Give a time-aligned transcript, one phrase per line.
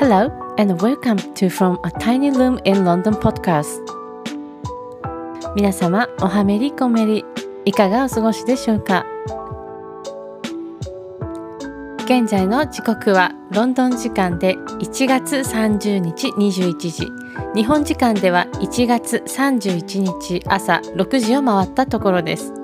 [0.00, 3.82] Hello and welcome to From a Tiny Room in London podcast.
[5.54, 7.22] 皆様おはめりこめり
[7.66, 9.04] いかがお過ごしでしょうか？
[12.06, 17.06] 現在の時刻はロンドン時間で1月30日21時。
[17.54, 22.54] 日本時間では1月31日朝6時を回ったところです。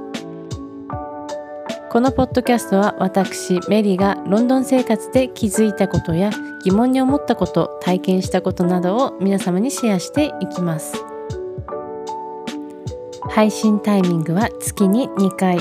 [1.97, 6.29] このポッドキャストは私メリーがロンドン生活で気づいたことや
[6.63, 11.03] 疑問に思ったこと体験したことなどを皆様にシェアしていきます。
[13.31, 15.59] 配信タイミングは月に2回。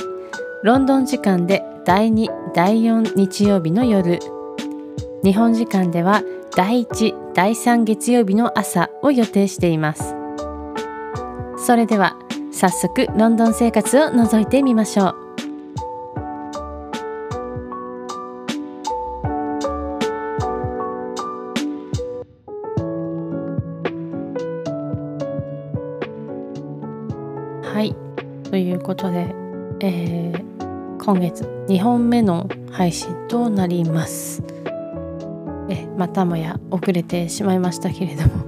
[0.64, 4.20] ロンドン時間で第2第4日曜日の夜。
[5.24, 6.22] 日本時間では
[6.54, 10.14] 第1第3月曜日の朝を予定しています。
[11.56, 12.18] それでは
[12.52, 15.25] 早速ロンドン生活を覗いてみましょう。
[28.86, 29.34] ことで、
[29.80, 34.44] えー、今月2本目の配信となります。
[35.68, 38.46] えまたもや遅れてしまいましたけれども。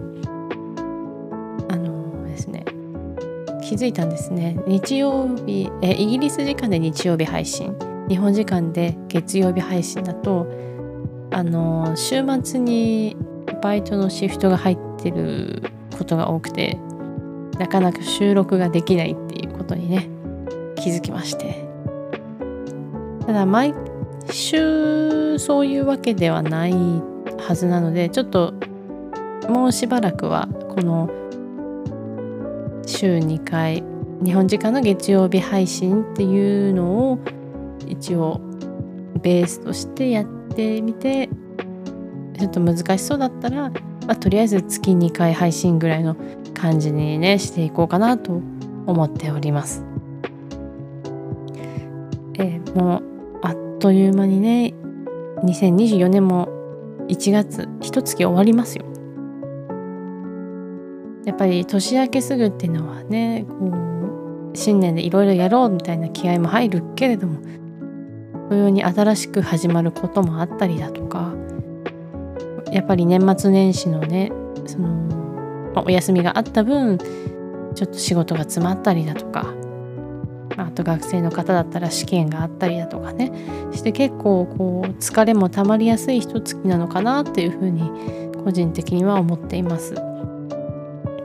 [1.69, 2.63] あのですね。
[3.63, 4.59] 気づいたんですね。
[4.67, 7.73] 日曜日えイギリス時間で日曜日配信。
[8.07, 10.45] 日本時間で月曜日配信だと
[11.31, 13.17] あの週末に
[13.63, 15.63] バイトのシフトが入ってる
[15.97, 16.77] ことが多くて
[17.57, 20.09] なかなか収録ができないっていうことにね
[20.87, 21.67] 気づきまして
[23.25, 23.73] ただ毎
[24.31, 26.73] 週そういうわけではない
[27.37, 28.53] はずなのでちょっと
[29.49, 31.09] もうしばらくはこの
[32.85, 33.83] 週2回
[34.23, 37.19] 日本時間の月曜日配信っていうのを
[37.85, 38.39] 一応
[39.21, 40.25] ベースとしてやっ
[40.55, 41.27] てみて
[42.39, 43.73] ちょっと難しそうだったら、ま
[44.07, 46.15] あ、とりあえず月2回配信ぐらいの
[46.53, 48.41] 感じにねしていこうかなと
[48.85, 49.86] 思っております。
[52.37, 54.73] えー、もうあっという間にね
[55.43, 56.47] 2024年も
[57.07, 58.85] 1月一月終わりますよ。
[61.25, 67.41] やっぱり年明けすぐっていうのはねこう新年でいろいろやろうみたいな気合も入るけれども
[68.49, 71.33] 同様に新しく始まることもあったりだとか
[72.71, 74.31] やっぱり年末年始のね
[74.65, 74.87] その、
[75.75, 76.97] ま、お休みがあった分
[77.75, 79.53] ちょっと仕事が詰まったりだとか
[80.57, 83.31] あと学生の方だったら試験があったりだとかね
[83.71, 87.91] して結構こう疲れもたまりやすい一月なのかなっていうふうに
[88.43, 89.95] 個人的には思っています。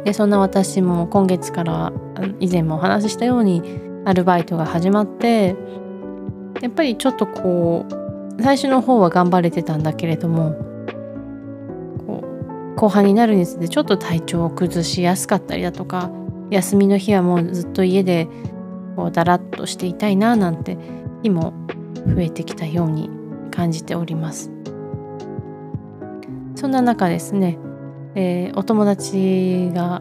[0.05, 1.93] でそんな私も今月から
[2.41, 3.63] 以前もお話ししたように
[4.05, 5.57] アルバイトが始まって
[6.61, 10.55] やっぱりちょっとこう最初の方は頑張れてたんだけれども
[12.07, 16.11] こう後半になるにつれてちょっと体調を崩しやすかったりだとか
[16.51, 18.29] 休みの日はもうずっと家で
[18.97, 20.77] こうだらっとしていたいななんて
[21.23, 21.53] 日も
[22.07, 23.11] 増えてきたように
[23.51, 24.51] 感じております。
[26.63, 27.59] そんな中ですね、
[28.15, 30.01] えー、お友達が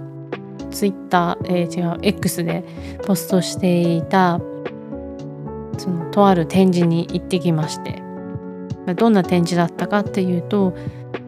[0.70, 2.64] ツイッター、えー、違う X で
[3.06, 4.40] ポストしていた
[5.80, 8.04] そのとある展示に行ってきまして
[8.96, 10.76] どんな展示だったかっていうと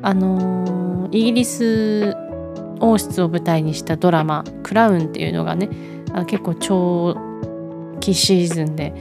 [0.03, 2.16] あのー、イギリス
[2.79, 5.69] 王室を舞台にしたドラマ「クラウン」っていうのがね
[6.28, 7.16] 結構超
[8.03, 8.94] 期シーズンで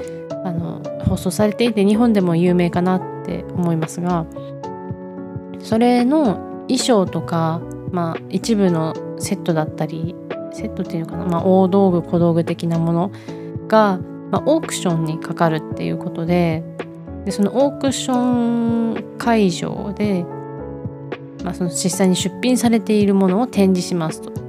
[0.44, 4.26] あの放送されていて日本でも有名かなって思いますが
[5.60, 10.14] それの衣装とか、まあ、一部のセットだったり
[10.52, 13.12] セットっていうのかな、まあ、大道具小道具的なもの
[13.68, 13.98] が、
[14.30, 16.62] まあ、オークションにかかるっていうことで
[17.24, 20.24] でそのオークション会場で、
[21.44, 24.42] まあ、その実際に出品されているものを展示しますと。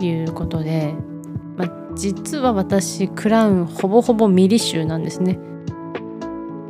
[0.00, 0.94] いうことで
[1.96, 5.38] 実は私クラウンほぼほぼミリ集なんですね。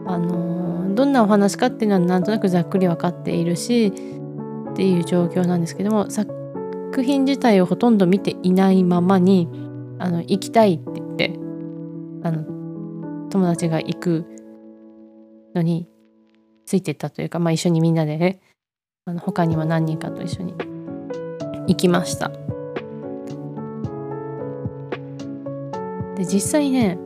[0.06, 3.86] あのどんなお話かっていうのはなんとなくざっくり分かっているし
[4.72, 9.48] っていう状況なんですけども作品自体をほとんど見ていないままに
[9.98, 11.32] あの行きたいって言って
[12.22, 14.24] あの友達が行く
[15.54, 15.88] のに
[16.66, 18.40] ついてったというか、まあ、一緒にみんなで、ね、
[19.06, 20.54] あの他にも何人かと一緒に
[21.66, 22.30] 行きました。
[26.16, 26.98] で実際ね、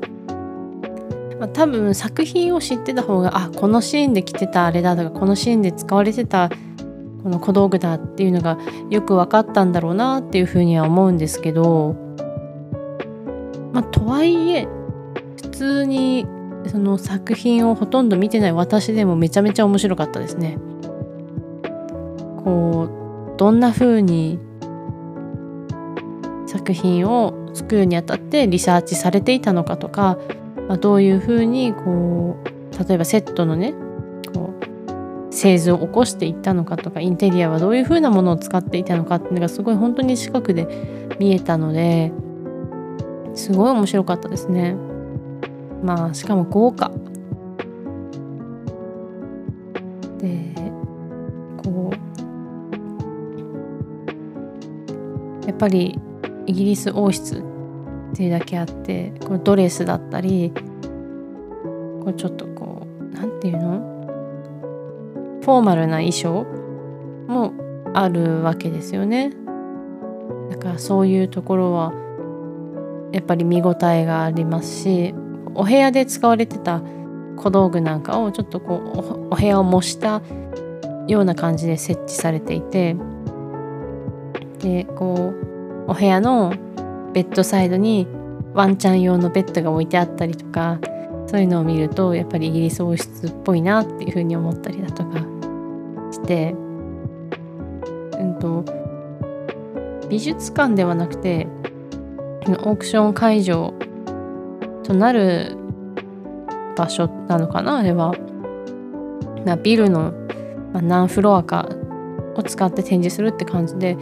[1.39, 6.51] まあ、多分作品を知ってた方があこのシーンで着てたあれだとかこのシーンで使われてた
[7.23, 8.59] この小道具だっていうのが
[8.91, 11.97] よく分かったんだろうなっていうふうには思うんですけど
[13.73, 14.69] まあとはいえ
[15.37, 16.27] 普通に
[16.67, 20.59] その作品をほとんど見てない私でもめちゃめちゃ面白かったですね。
[22.45, 22.89] こ
[23.35, 24.39] うどんな風に
[26.49, 30.19] 作品を作るにあたってリサーチされていたのかとか、
[30.67, 33.75] まあ、どういう風にこう例えばセットのね
[34.33, 34.55] こ
[35.31, 40.67] う製図を起こしていったのかとかインテリアはどういう風なものを使っていたのかっていうのがすごい本当に近くで
[41.19, 42.13] 見えたので
[43.35, 44.75] すごい面白かったですね。
[45.83, 46.91] まあしかも豪華
[50.19, 50.55] で
[51.63, 51.93] こ
[55.45, 56.01] うやっぱり
[56.49, 57.45] イギリス王室
[58.13, 60.51] っていうだけあってこうドレスだったり
[62.03, 63.79] こうちょっとこう何て言うの？
[65.43, 66.45] フォーマルな衣装
[67.29, 67.53] も
[67.95, 69.33] あるわけですよね。
[70.51, 71.93] だからそういうところは
[73.13, 75.15] やっぱり見応えがありますし
[75.55, 76.83] お部屋で使われてた
[77.37, 80.23] 小道具なんかをちょっとこうお部屋を模した
[81.07, 82.97] ような感じで設置されていて
[84.59, 85.38] でこう
[85.89, 86.53] お部屋の
[87.15, 88.07] ベッドサイドに
[88.55, 90.79] ワンちゃん用のベッドが置いてあったりとか
[91.27, 95.19] そういうのを見るとやっぱりイギリス王室っぽいなっていうふうに思ったりだとか
[96.13, 98.65] してうんと
[100.09, 101.49] 美術館ではなくて
[102.47, 103.75] オークション会場
[104.85, 105.57] となる
[106.77, 108.15] 場所なのかなあれは。
[109.63, 110.13] ビルの
[110.75, 111.69] 何フロアか
[112.35, 113.97] を使って展示するって感じで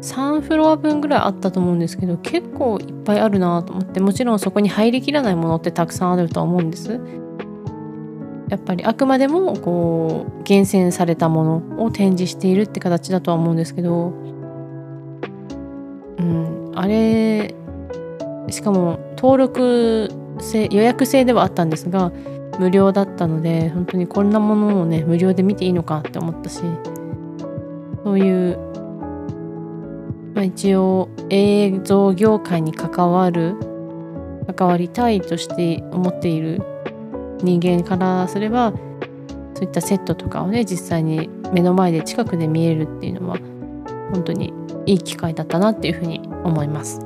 [0.00, 7.00] 3フロア分ぐらいあったと思うんですけど結構いっぱいあるなと思ってもちろんそこに入りきらないものってたくさんあるとは思うんです。
[8.48, 14.12] やっぱりあくまでもこう厳選されたものを展示しているって形だとは思うんですけど、
[16.18, 17.56] うん、あれ
[18.48, 22.12] しかも登録制予約制ではあったんですが
[22.60, 26.60] 無料だったので本当にこんなものをね無料で見ていいのかって思ったし
[28.04, 28.65] そういう
[30.36, 33.56] まあ、一応映像業界に関わる
[34.54, 36.60] 関わりたいとして思っている
[37.42, 38.72] 人間からすれば
[39.54, 43.38] そういったセットとかをね実際に目の前で近くで見えるっていうのは
[44.12, 44.52] 本当に
[44.84, 47.00] いい機会だったなっていうふうに思います。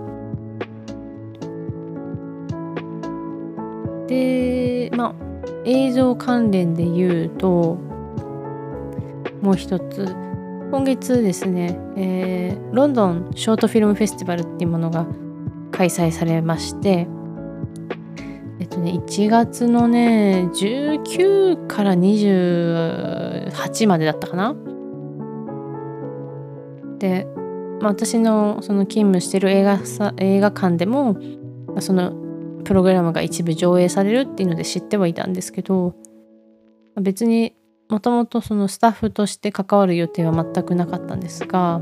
[4.09, 5.15] でまあ
[5.65, 7.79] 映像関連で言うと
[9.41, 10.30] もう一つ
[10.71, 15.05] 今月ですね、えー、ロンドンショートフィルムフェスティバルっていうものが
[15.73, 17.09] 開催されまして
[18.61, 24.55] えっとね1月のね19から28までだったかな。
[26.99, 27.27] で、
[27.81, 31.17] まあ、私のその勤務してる映画さ映画館でも
[31.81, 32.13] その
[32.63, 35.97] プログラムが一部上映されるっていうので知ってはいたんですけど
[37.01, 37.55] 別に
[37.91, 41.81] もともとそのスタッフとして関わる予定は全くなかったんですが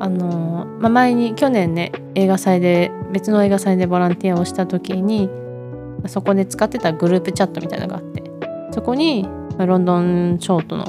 [0.00, 5.30] あの、まあ、前に去年ね映画祭で別の映画祭でボランティアをした時に
[6.06, 8.24] そこで使ってたグループチャットみたいなのがあって
[8.72, 9.28] そこに
[9.60, 10.86] まロンドンショートの、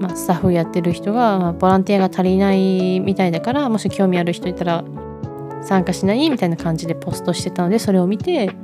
[0.00, 4.84] まあ、スタッフやってる人が、まあ、ボランティアが足りないみたいだからもし興味ある人いたら
[5.62, 8.54] 参加しないみたいな感じでポストしてたのでそれを見て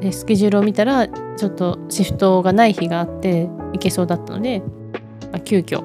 [0.00, 4.60] でスケジュールを見たらちょっとシフトがない日があって行けそうだったので、
[5.32, 5.82] まあ、急遽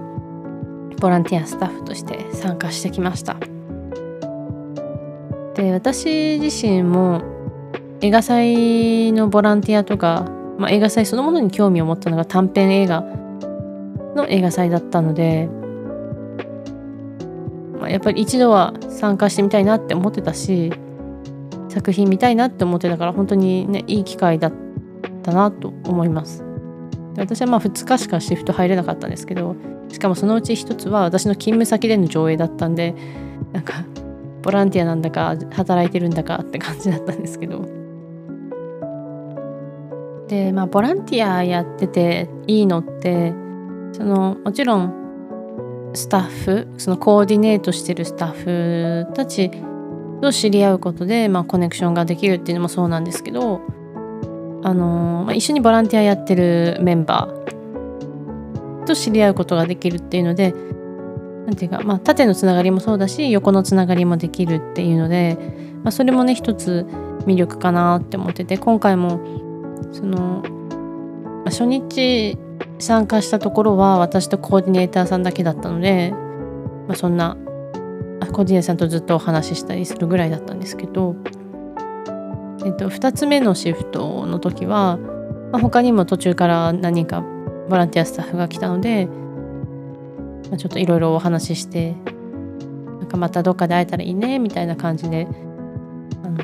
[1.00, 3.38] ボランティアスタッフとして参加してきました。
[5.56, 7.22] で私自身も
[8.02, 10.26] 映画祭のボランティアとか、
[10.58, 13.02] まあ、映画祭そのものに興味を持ったのが短編映画
[14.16, 15.50] の映画祭だったので、
[17.80, 20.72] まあ、やっぱり一度は参加してみたいなって思ってたし
[21.72, 24.54] 作品見たいなって思ってたから本当にねいい機会だっ
[25.24, 26.44] たなと思います。
[27.16, 29.56] で私はまあ2日しかシフト入れなかったんですけど
[29.90, 32.96] しかもそのうち1つは私の勤務先での上映だったんで
[33.54, 33.86] なんか
[34.42, 37.66] ボランティアなんだか働いてるんだかって感じだったんですけど。
[40.28, 43.34] でまあボランティアやってていいのって
[43.92, 49.52] そのもちろんスタッフそのコーディネートしてるスタッフたち
[50.22, 53.62] と知り合うことで、まあ、コネクションができるっていうのもそうなんですけど、
[54.64, 60.54] あの、まあ、一緒にボランティアやってるメンバーと知り合うことができるっていうので
[61.46, 65.38] なんていうか、まあ、縦のつながりもそうだし横のつながりもできるっていうので、
[65.84, 66.86] まあ、それもね一つ
[67.26, 69.20] 魅力かなって思ってて今回も
[69.92, 72.38] その、まあ、初日
[72.80, 76.12] 参加したところは私とコーディネーターさんだけだったので、
[76.88, 77.38] まあ、そんな
[78.32, 81.16] コーディネさんとずっとお話ししたりするぐらいだったんですけど、
[82.66, 84.98] えっと、2つ目のシフトの時は、
[85.52, 87.24] まあ、他にも途中から何人か
[87.70, 89.08] ボランティアスタッフが来たので、
[90.50, 91.96] まあ、ちょっといろいろお話しして
[93.00, 95.28] なんかまたどっかで会えたらいいねみたいな感じで
[96.24, 96.44] あの、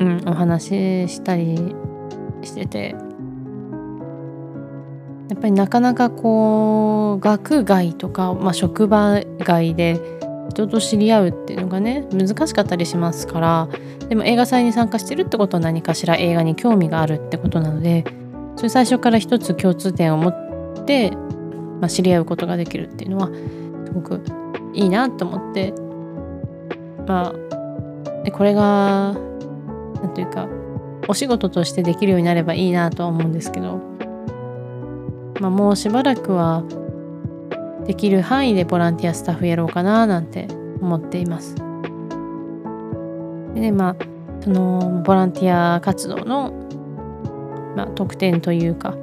[0.00, 1.74] うん、お話ししたり
[2.42, 2.94] してて
[5.28, 13.68] やっぱりなかなかこう学外とか、まあ、職場外で人と知り合うっていうのがね難しかったりしますから
[14.08, 18.04] でも映画祭に参加してるってことは何かしら映画に興味があるってことなので
[18.56, 21.10] それ最初から一つ共通点を持って、
[21.80, 23.28] まあ、知り合うことができるっていうのは
[23.86, 24.20] すごく
[24.74, 25.72] いいなと思って
[27.06, 29.14] まあでこれが
[30.02, 30.48] 何ていうか
[31.08, 33.80] お仕事としてできるようになればいいなとは思うんですけど、
[35.40, 36.62] まあ、もうしばらくは
[37.86, 40.46] できる範囲でボランティアスタッフやろうかななんて
[40.80, 41.54] 思っています。
[43.54, 43.96] でまあ
[44.42, 46.52] そのボランティア活動の、
[47.76, 48.96] まあ、特典というかこ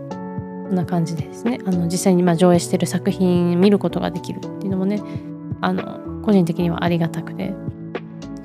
[0.72, 5.02] んな感じでですねあの実際にま上映してる作品見ることができるっていうのもね
[5.62, 7.54] あの個人的にはありがたくて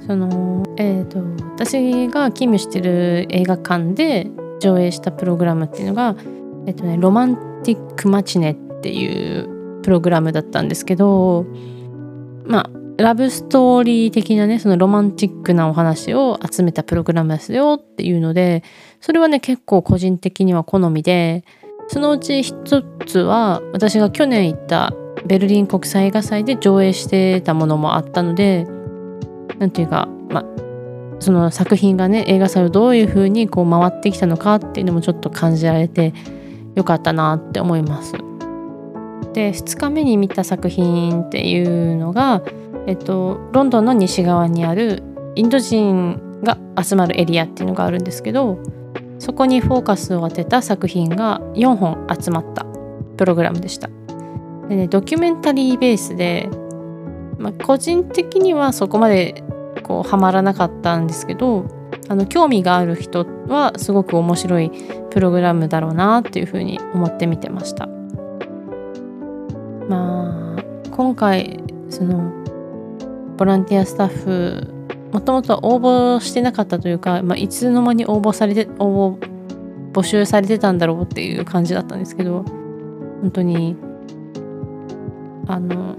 [0.07, 1.19] そのえ、ー、と
[1.55, 6.17] 私が勤務してる映画館で上映したプログラムっていうのが
[6.67, 9.54] え、ー、とねロマンティックマチネっていう
[9.85, 11.47] プログラムだったんですけど
[12.47, 18.63] まあラブストーリー的なねそのロマンティックなお話を集めたプログラムですよっていうので
[19.01, 21.45] それはね結構個人的には好みで
[21.89, 24.95] そのうち一つは私が去年行った
[25.27, 28.67] ベルリン国際映画祭で上映してたものもあったので
[29.59, 30.45] 何ていうかまあ
[31.19, 36.15] その作品がね映画祭をどういう風にこう回ってきたのかっていうのもちょっと感じられて
[36.75, 38.24] よかったなって思います。
[39.35, 42.43] で2日目に見た作品っていうのが、
[42.87, 45.03] えっと、ロンドンの西側にある
[45.35, 48.59] インド人が集まるエリアっていうのがあるんですけど
[49.19, 52.65] そこにフォーカスを当てた作品が4本集まった
[53.17, 53.89] プログラムでした。
[54.69, 56.49] でね、ドキュメンタリーベースで、
[57.39, 59.43] まあ、個人的にはそこまで
[59.83, 61.67] こうハマらなかったんですけど
[62.09, 64.71] あの興味がある人はすごく面白い
[65.11, 67.94] プログラムだろうなっていうふうに思って見てました。
[69.89, 71.61] まあ今回
[71.91, 72.33] その
[73.37, 74.75] ボランティアスタッフ
[75.13, 79.35] もともとは応募してなかったというか、まあ、いつの間に応募されて応募
[79.93, 82.43] 募集されてたんだろうっていう感じだったんですけど
[83.23, 83.77] 本当に
[85.47, 85.97] あの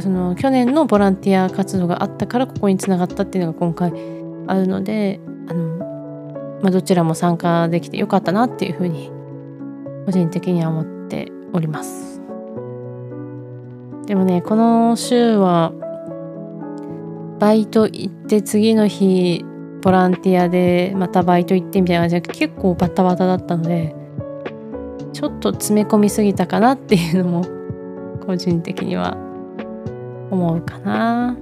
[0.00, 3.92] その去年のボランティア活動があったからここにつながったっていうのが今回
[4.48, 9.10] あるのであの、まあ、どちらも参加できてよかったなっていうふうに
[10.04, 12.03] 個人的には思っております。
[14.06, 15.72] でもねこの週は
[17.38, 19.44] バイト行って次の日
[19.82, 23.94] ボランティアでまたバイト行ってみたいな感じで結構バタバタだったので
[25.12, 27.44] ちょっと詰め込みすぎたかなっていうのも
[28.26, 29.16] 個人的には
[30.30, 31.36] 思うかな。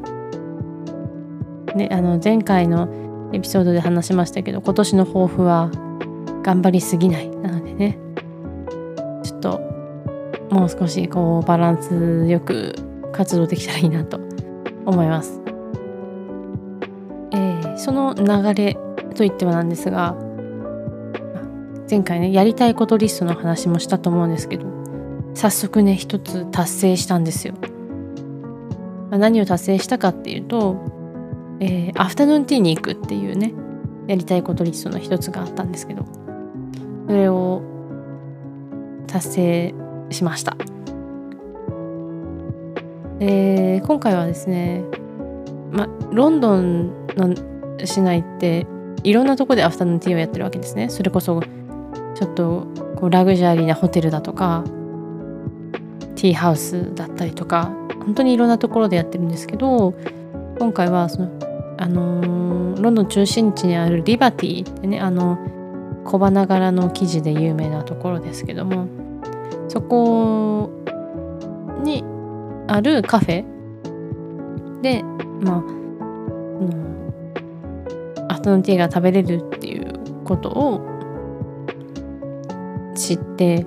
[1.77, 2.89] であの前回の
[3.33, 5.71] エピソードで話しましたけど今年の抱負は
[6.43, 7.99] 頑張りすぎないなのでね
[9.23, 9.72] ちょっと
[10.53, 12.75] もう少しこうバランスよく
[13.13, 14.21] 活動できたらいいなと
[14.85, 15.41] 思います。
[17.33, 18.77] えー、その流れ
[19.17, 20.15] といってはなんですが
[21.89, 24.67] 前回ねやりたいことリストの話もしたと思うんですけど
[25.35, 27.55] 早速ね一つ達成したんですよ。
[29.11, 30.77] ま、何を達成したかっていうと、
[31.61, 33.55] えー、アフタヌーンティーに行くっていうね
[34.07, 36.05] やりたいことリストの一つがあったんですけど
[37.07, 37.63] それを
[39.07, 39.75] 達成
[40.13, 40.57] しました。
[43.21, 44.83] えー、今回はですね、
[45.71, 47.35] ま、ロンドンの
[47.85, 48.67] 市内って
[49.05, 50.89] いろんなとこでアフタヌーンティーをやってるわけですね。
[50.89, 51.41] それこそ
[52.15, 52.67] ちょっと
[52.97, 54.65] こうラグジュアリーなホテルだとか
[56.17, 57.73] ティーハウスだったりとか
[58.05, 59.95] 本当にいろんなところでやってるんですけど
[60.59, 61.31] 今回はその
[61.79, 65.39] あのー、ロンドン中心地にあるリバティってねあの
[66.05, 68.87] 小花柄の生地で有名なところですけども
[69.73, 70.71] そこ
[71.83, 72.05] に
[72.69, 75.03] あるカフェで
[75.41, 75.61] まあ、う
[76.65, 77.13] ん、
[78.29, 80.87] アフタヌーンティーが食べれるっていうことを
[82.95, 83.67] 知って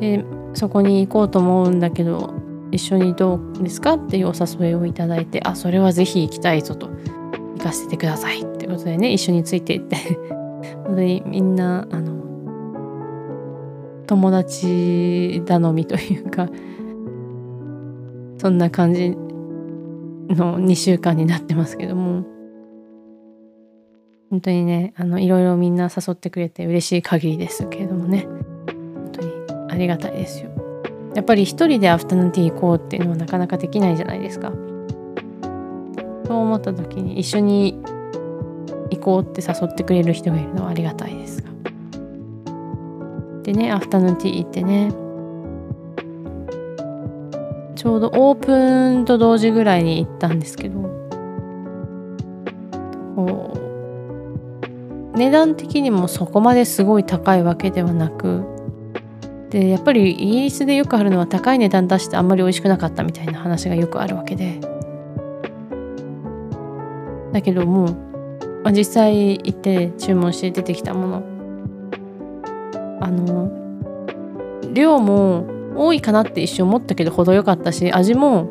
[0.00, 2.32] でそこに行こうと思うんだけど
[2.72, 6.88] 一緒にどうですかっていうお誘いをいただいてあそれはぜひ行きたいぞと。
[7.56, 9.96] 行かせてくださいってことでね一緒についていって。
[10.84, 12.15] 本当にみんなあの
[14.06, 16.48] 友達頼みというか
[18.38, 22.24] そんな感じの2週間になってますけども。
[24.28, 28.26] 本当にねあのいろいろみんな誘ってくれて嬉しい限りですけれどもね。
[28.26, 29.32] 本当に
[29.70, 30.50] ありがたいですよ。
[31.14, 34.52] やっぱり一人でアフタヌーンティー行こうっていうのはなかなかできないじゃないですか。
[36.26, 37.80] そう思った時に一緒に
[38.90, 41.55] 行こうって誘ってくれる人がいるのはありがたいですが。
[43.46, 44.90] でねアフタヌーンティー行ってね。
[47.76, 50.80] ちょうどオープンと同時ぐらいに行ったんですけど。
[53.14, 53.54] こ
[55.14, 58.44] う値段的にもそこまですごい高いわけではなく
[59.48, 64.58] でやっぱりイギリスでよくあるのは高い値段出してあんまり美味しくなかったみたいな話がよくあるわけで。
[67.32, 67.94] だけども
[68.64, 71.35] まあ、実際行って注文して出てきたもの。
[73.06, 73.52] あの
[74.72, 75.46] 量も
[75.76, 78.48] 多いかなって一瞬思ったけど程よかったし味も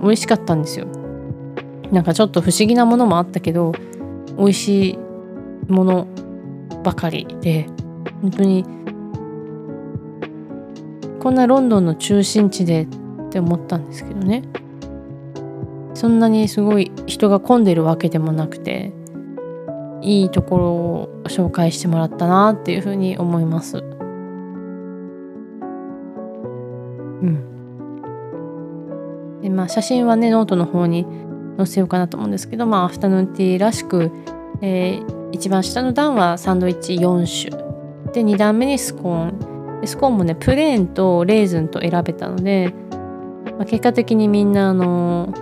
[0.00, 0.86] 美味しかったんですよ
[1.90, 3.72] なんかちょっと不思議なものもあったけど
[4.38, 4.98] 美味しい
[5.68, 6.06] もの
[6.84, 7.66] ばかりで
[8.22, 8.64] 本当に
[11.20, 12.86] こんなロンドンの中心地でっ
[13.30, 14.44] て思ったんですけどね
[15.94, 18.92] そんなにすごい人が混んでるわけでもなくて
[20.02, 23.95] いいところを紹介してもらったなっていうふうに思います。
[27.22, 27.56] うん。
[29.42, 31.06] でまあ写真はねノートの方に
[31.56, 34.10] 載せようかなと思うんですけどまあアフタヌーンティーらしく、
[34.60, 37.66] えー、一番下の段はサンドイッチ4種。
[38.12, 39.80] で2段目にスコーン。
[39.80, 42.72] でスコーンもねプレーンとレーズンと選べたので、
[43.58, 45.32] まあ、結果的にみんなあの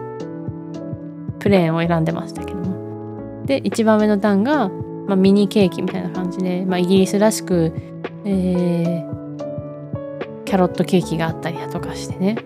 [1.38, 3.44] プレーンを選んでましたけども。
[3.44, 4.70] で一番上の段が、
[5.06, 7.72] まあ、ミニケーキみたいな感じで、まあ、イギリスらしく、
[8.24, 12.36] えー、ャロットケーキがあったりだとかしてね。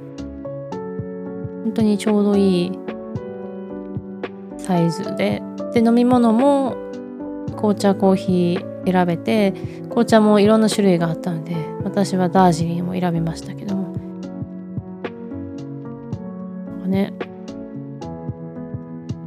[1.64, 2.78] 本当にちょうどいい
[4.56, 5.42] サイズで。
[5.74, 6.76] で飲み物も
[7.56, 9.52] 紅茶コーヒー選べて
[9.90, 11.54] 紅茶もいろんな種類があったので
[11.84, 13.88] 私はダージリンを選びましたけども。
[16.88, 17.12] ね。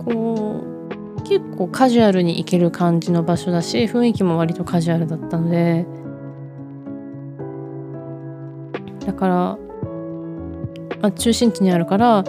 [0.03, 0.63] こ
[1.19, 5.85] う結構カジュアルに行ける感じの場所だし雰囲気も割とカジュアルだったので
[9.05, 9.57] だから、
[11.01, 12.23] まあ、中心地にあるから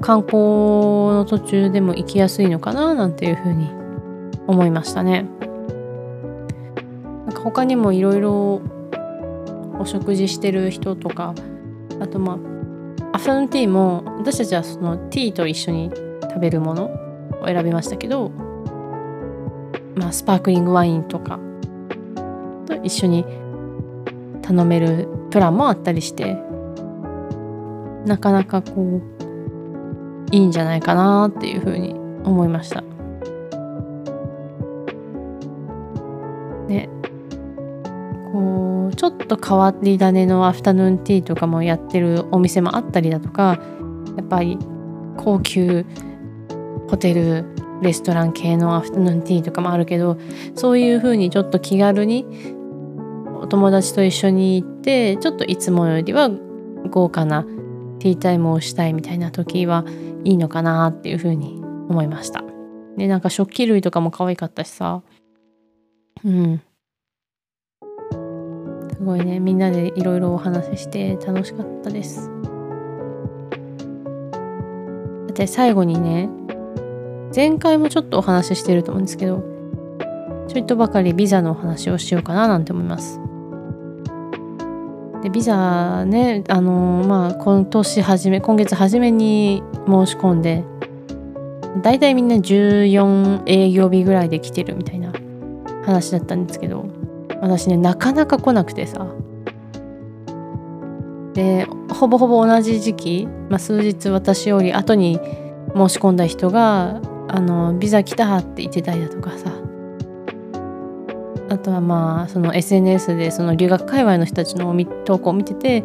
[0.00, 3.68] 観光の途中でも行きやすいのかななんていうふうに
[4.46, 5.26] 思いましたね。
[7.26, 8.62] なんか他にもいろいろ
[9.78, 11.34] お食事してる人とか
[12.00, 12.38] あとま
[13.12, 15.90] あアフタヌーンティーも私たちはそのティーと一緒に
[16.22, 16.84] 食べるもの
[17.42, 18.30] を選びましたけど、
[19.96, 21.38] まあ、スパークリングワインとか
[22.66, 23.26] と一緒に
[24.40, 26.36] 頼めるプランもあったりして
[28.06, 32.82] なかなかこういいんじゃないかなっていうふうに思いました。
[36.68, 36.88] ね
[38.32, 43.58] こうちょっと変わり種のアフタヌーンティーとかもやってるお店もあったりだとか
[44.16, 44.58] やっぱり
[45.16, 45.84] 高級
[46.88, 47.44] ホテル
[47.82, 50.18] レストラン系のアフタヌーンティーとかもあるけど
[50.54, 52.26] そういう風にちょっと気軽に
[53.42, 56.30] お友達と一緒に行ってちょっといつもよりは
[56.90, 57.42] 豪華な
[57.98, 59.84] ティータイムをしたいみたいな時は
[60.22, 62.44] いいのかなっていう風に思いました。
[62.96, 65.02] でなんか食器類とかも可愛かったしさ。
[66.24, 66.62] うん。
[68.92, 69.40] すごいね。
[69.40, 72.30] みんなでいろいろお話しして楽しかったです。
[75.34, 76.28] で最後にね
[77.34, 79.42] 前回もちょっとお話ししてると思うんですけど
[80.46, 83.18] ちょいとばかりビザのお話をしようかななんて思います。
[85.22, 90.64] でビザねあの、まあ今年初め今月初めに申し込んで
[91.82, 95.12] 大体みんな14営業日ぐらいで来てるみたいな
[95.84, 96.86] 話だったんですけど
[97.40, 99.06] 私ねなかなか来なくてさ。
[101.34, 105.18] でほぼほぼ同じ時期、まあ、数日私より後に
[105.74, 109.61] 申し込んだ人があのビザ来たって言ってたりだとかさ。
[111.52, 115.84] あとはまあその SNS でその留学界隈の人たちの投稿を見てて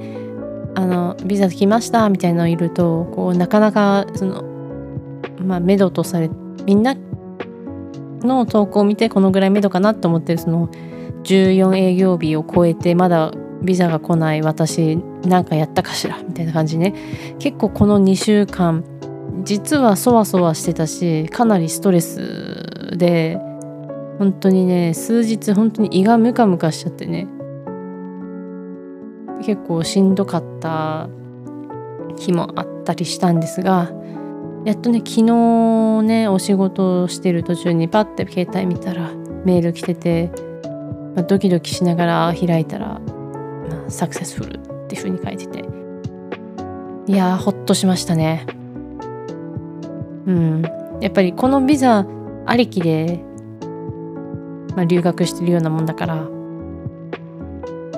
[0.76, 4.44] あのビザ来ましたみたいなのいるとこうなかなかその
[5.40, 6.30] まあ目処とされ
[6.66, 6.96] みんな
[8.22, 10.70] の投稿を見てこのぐらい目処かなと思ってその
[11.24, 16.94] 14営業日を超えてまだビザが来ない私なんかやったかしらみたいな感じね。
[17.40, 18.84] 結構この2週間
[19.44, 23.40] 実はそわそわしてたしかなりストレスで
[24.20, 27.28] 本当にね数日本当に胃がムカムカしちゃってね。
[29.44, 31.10] 結構しんどかった
[32.18, 33.92] 日もあったりしたんですが
[34.66, 39.12] やっとね昨日ねお仕事してる途中にパッて携帯見たら
[39.46, 40.32] メール来てて、
[41.16, 45.64] まあ、ドキドキしながら開いたら、まあ、サクセスフルっていうふうに書いてて。
[47.08, 48.46] いやーほっとしましたね。
[50.26, 50.62] うん。
[51.00, 52.06] やっぱりこのビザ
[52.46, 53.24] ありきで、
[54.78, 56.28] まあ、留学してるようなもんだから。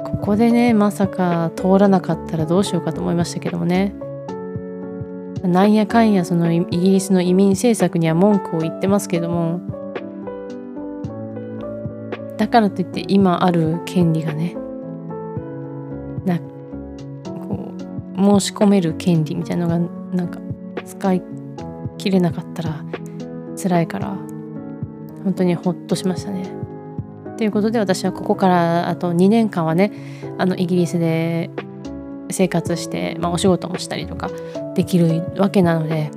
[0.06, 3.94] ここでねまさか通らなかったらどうしようかと思いましたけどもね。
[5.44, 9.60] なんやかんやそのイギリスの移民政策には文句を言ってますけども。
[12.38, 14.56] だからといって今ある権利がね
[16.24, 17.74] なこ
[18.15, 20.39] う申し込める権利みたいなのがなんか
[20.86, 21.22] 使い
[21.98, 22.86] 切れなかったら
[23.62, 24.15] 辛いから
[25.26, 26.59] 本当にほっとしましたね。
[27.39, 29.93] ということで私はここからあと2年間はね
[30.38, 31.49] あのイギリスで
[32.30, 34.30] 生活して、まあ、お仕事もしたりとか
[34.75, 36.12] できるわけなので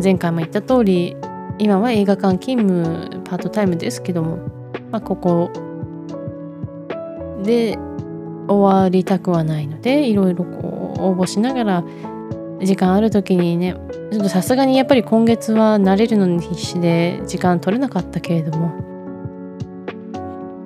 [0.00, 1.16] 前回も言った通り
[1.58, 4.36] 今は映画館勤務パートタイムですけども、
[4.92, 5.50] まあ、ここ
[7.42, 7.76] で
[8.46, 11.84] 終わりたくはないのでいろいろこう応募しながら
[12.62, 13.74] 時間ある時にね
[14.12, 18.93] ちょっとさすがにやっぱり今月は慣れるのに必死で時間取れなかったけれども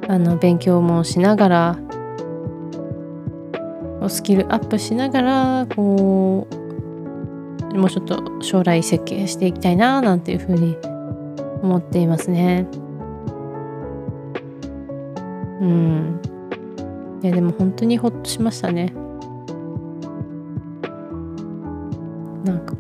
[0.09, 1.79] あの勉強もしながら
[4.09, 10.77] スキルアップしながらこうもうちょっと将来設計していきたいななんていうふうに
[11.63, 12.67] 思っていますね。
[15.61, 16.21] うん。
[17.23, 18.95] いやでも本当にほっとしましたね。
[22.45, 22.79] なんかこ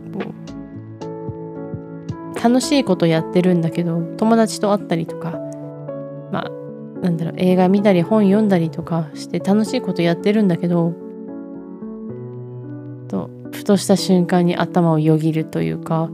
[2.33, 5.48] う楽しいことやってるんだけど友達と会ったりとか
[7.03, 10.95] なんだろう映画見たり本読んだりとかして楽しいことやってるんだけど
[13.09, 16.11] とふとした瞬間に頭をよぎるというか。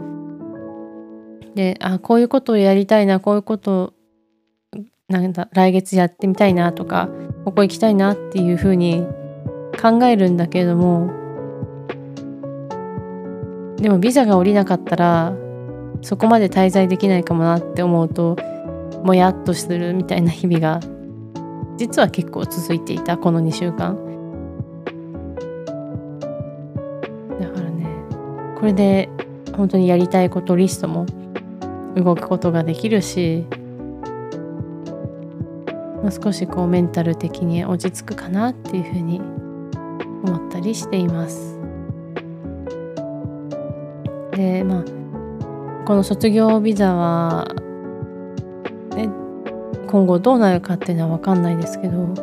[1.55, 3.95] であこういうことをやりたいなこういうこと
[5.09, 7.09] なんだ来月やってみたいなとか
[7.45, 9.07] ここ行きたいなっていうふうに
[9.81, 11.13] 考えるんだけれども
[13.77, 15.35] でもビザが下りなかったら
[16.03, 18.37] そこまで滞在できないかもなって思うと
[19.05, 20.81] もやっとするみたいな日々が
[21.77, 23.99] 実は結構続いていたこの2週間。
[27.39, 27.87] だからね
[28.59, 29.11] これで
[29.55, 31.05] 本当にやりたいことリストも
[31.95, 33.45] 動くことができるし、
[36.03, 39.21] まあ、少しこうメンタル的に落ち着くかなっていうふうに
[40.25, 41.59] 思ったりしています。
[44.33, 44.85] でまあ
[45.85, 47.47] この卒業ビザは
[48.95, 49.09] ね。
[49.87, 52.15] 今後どうなるかっていうのは分かんないですけど。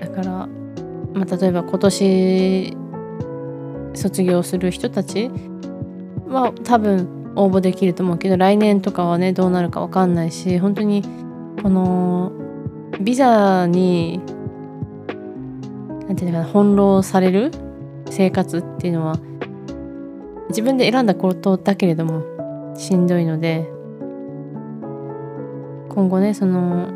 [0.00, 0.48] だから、
[1.14, 2.76] まあ、例えば今年
[3.94, 5.30] 卒業する人たち
[6.28, 11.02] は多分応募できると思うけど来年とかはねどうなるか分かんないし本当に
[11.62, 12.32] この
[13.00, 14.20] ビザに
[16.06, 17.50] なんていうのかな翻弄される
[18.10, 19.18] 生活っていうのは
[20.48, 22.22] 自分で選んだことだけれども
[22.78, 23.68] しんどいので
[25.90, 26.92] 今後ねその、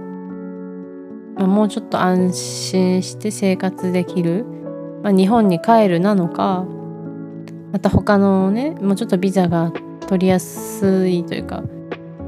[1.37, 4.45] まあ、もうちょっと安心して生活できる、
[5.03, 6.67] まあ、日本に帰るなのか
[7.73, 9.73] また他のねもうちょっとビザが
[10.07, 11.63] 取りやすいというか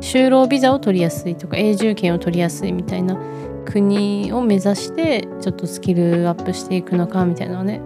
[0.01, 3.17] 就労ビザを取りやすいとか永住権を取りやすいみたいな
[3.65, 7.81] 国を目指してちょっとスキルアップしていくのかみたいなのをね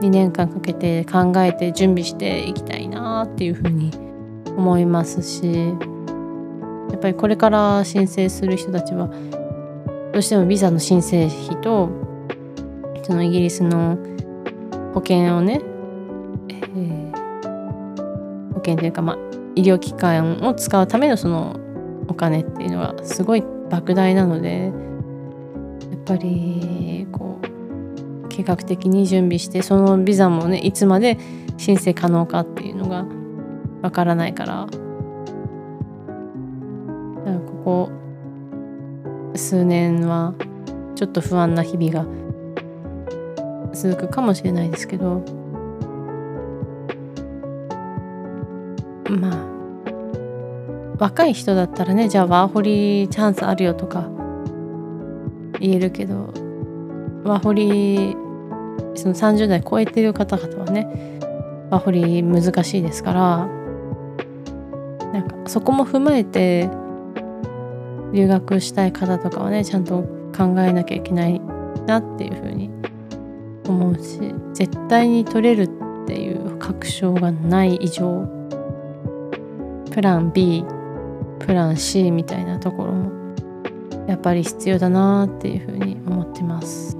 [0.00, 4.05] 2年間かけて考えて準備していきたいなっていうふうに
[4.56, 5.74] 思いますし
[6.90, 9.08] やっぱりこれから申請する人たちは
[10.12, 11.90] どうしてもビザの申請費と
[13.02, 13.98] そのイギリスの
[14.94, 15.60] 保険をね、
[16.48, 17.12] えー、
[18.54, 19.18] 保険というかまあ
[19.54, 21.60] 医療機関を使うためのその
[22.08, 24.72] お金っていうのがすごい莫大なので
[25.90, 31.18] やっぱりこう計画的に準備してそのビザもねいつまで
[31.56, 33.06] 申請可能かっていうのが
[33.82, 34.66] わからないから。
[37.64, 37.90] ここ
[39.34, 40.34] 数年は
[40.94, 42.06] ちょっと不安な日々が
[43.72, 45.22] 続くかもしれないですけど。
[49.10, 49.56] まあ
[50.98, 54.08] 若い人だったらねじゃあワーホリチャンスあるよとか
[55.60, 56.32] 言えるけど
[57.24, 58.16] ワーホリ
[58.94, 61.20] その30代超えてる方々はね
[61.70, 63.65] ワーホリ難しいですから。
[65.46, 66.68] そこも踏まえて
[68.12, 70.02] 留学したい方とかはねちゃんと
[70.36, 71.40] 考えなきゃいけない
[71.86, 72.70] なっていうふうに
[73.66, 74.20] 思うし
[74.54, 78.26] 絶対に取れるっていう確証がない以上
[79.90, 80.64] プラン B
[81.40, 83.34] プラン C みたいなところも
[84.06, 86.96] やっぱり必要だなっていうふうに思ってます。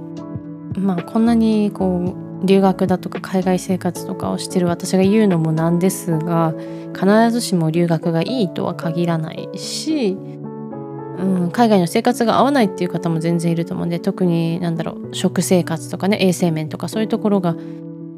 [0.77, 6.53] まあこんなにこう留学だとか海外生活とかをしてる私が言うのもなんですが
[6.93, 17.55] 必ずしも留学がいいとは限らないし、うん、海外の生活が合わないっていう方も全然いると思うんで特になんだろう食生活とかね衛生面とかそういうところが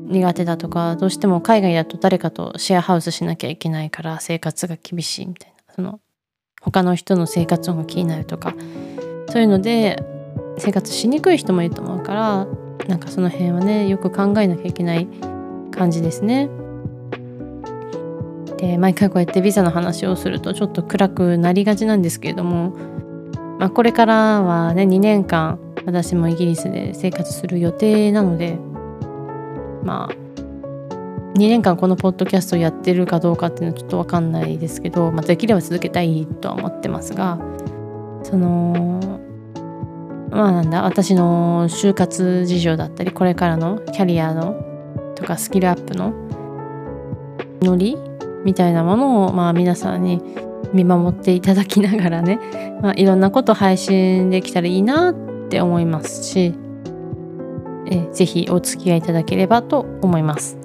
[0.10, 6.00] 苦手だとかどうしても海外だと誰かとシェアハウスしなきゃいけないから生活が厳しいみたいなその
[6.62, 8.56] 他の人の生活音が気になるとか
[9.30, 10.04] そういうので
[10.58, 12.48] 生活しにくい人もいると思うから
[12.88, 15.08] なんかその辺はねよく考えなきゃいけない
[15.72, 16.50] 感じですね。
[18.58, 22.76] で毎回こうやってビザの話をするとちょっと暗くなりがちなんですけれども、
[23.58, 28.58] まあ、これからはね2年間私もイギリスで生活する予定なので
[29.84, 30.30] まあ
[31.36, 37.40] 2年間このポッドキャストやってるかどうかっていうのはちょっと分かんないですけど、まあ、できれば続けたいとは思ってますが
[38.24, 39.09] その
[40.32, 40.84] まあなんだ。
[40.84, 44.56] 私の就活事情だったりこれからのキャリアの
[45.16, 46.14] とかスキルアップの
[47.62, 47.98] ノリ
[48.46, 50.22] みたいなものをまあ皆さんに
[50.74, 52.40] 見守っていただきながらね、
[52.82, 55.16] まあ、いろんなこと配信できたらいいなっ
[55.50, 56.54] て思いますし
[57.88, 60.58] えぜひお付き合いいただければと思います。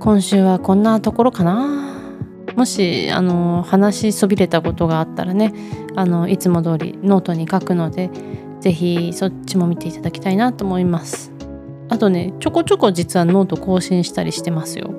[0.00, 1.88] 今週はこんなところかな。
[2.56, 5.52] もしあの話しそびれたことがあったらね
[5.98, 8.08] あのいつも通りノートに書くので
[8.60, 11.32] ぜひそっちも見ていただきたいなと思います。
[11.88, 14.90] あとねちょこちょこ実はノート更新したりしてますよ。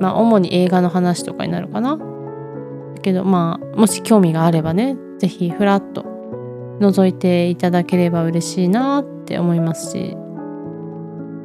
[0.00, 1.98] まあ主に映画の話とかになるかな。
[3.02, 6.06] けどまあもし興味があればね是非フラッと
[6.80, 10.16] 覗いていただければ嬉しいなって思いますし。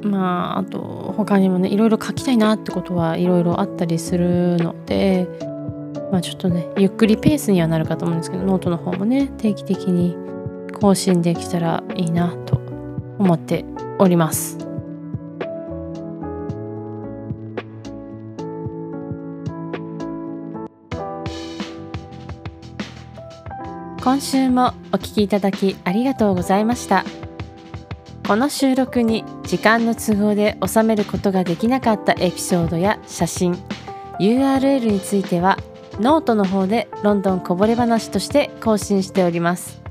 [0.04, 5.28] まああと他にもねいろいろ書きたいなってことはいろいろあったりするので
[6.12, 10.16] まあちょっとねゆっくりペースにはなるかと思うんですけどノートの方もね定期的に
[10.74, 12.58] 更新できたらいいなと
[13.20, 13.66] 思って
[14.00, 14.58] おります。
[24.04, 27.06] 今週もお聴きいただきありがとうございました
[28.28, 33.54] この収録に時間の都合で収めることができなかったエピソードや写真
[34.20, 35.58] URL については
[36.00, 39.82] ノートの方でロンドンこぼれ話として更新しております。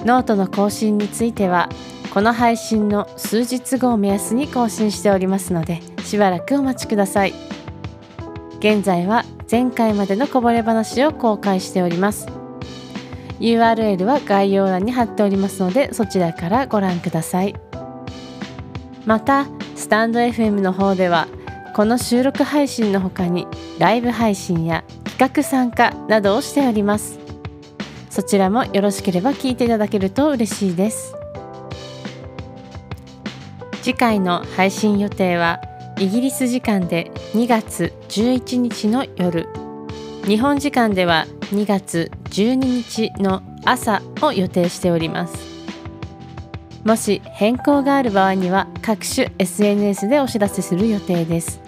[0.00, 1.68] ノートの更新については
[2.14, 7.34] この配信の数日後を目安に更新しておりますのでしばらくお待ちください。
[8.58, 12.26] 現在は前回までのこぼれ話を公開しております。
[13.40, 17.54] URL は概要欄に貼っておりますのでそちらからご覧ください。
[19.04, 21.28] またスタンド FM の方では
[21.76, 23.46] この収録配信の他に
[23.78, 27.18] ライブ配信や企画参加などをしております。
[28.08, 31.14] そちらもよろしければ聞いていただけると嬉しいです。
[33.82, 35.60] 次回の配信予定は
[35.98, 39.46] イギリス時間で2月11日の夜。
[40.24, 45.36] 日本時間では2月12日の朝を予定しております。
[46.84, 51.65] もし変更がある場合には各種 SNS でお知らせする予定です。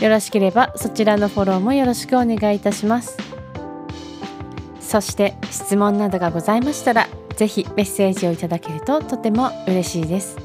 [0.00, 3.16] よろしければそちらのフォローもよろしくお願いいたします
[4.80, 10.36] そして質問などがございましたらぜひメッセージをいただけるととても嬉しいです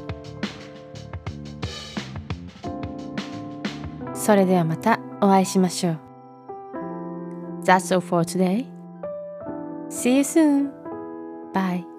[4.13, 5.99] それではまたお会いしましょう
[7.65, 8.67] That's all for today.
[9.89, 10.71] See you soon.
[11.51, 11.94] Bye.